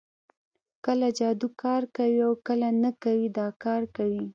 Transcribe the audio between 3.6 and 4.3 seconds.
کار کوي